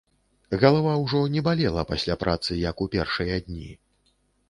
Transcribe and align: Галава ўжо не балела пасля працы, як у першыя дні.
Галава 0.63 0.93
ўжо 1.01 1.21
не 1.35 1.45
балела 1.49 1.85
пасля 1.93 2.19
працы, 2.25 2.51
як 2.69 2.77
у 2.87 2.91
першыя 2.99 3.35
дні. 3.49 3.73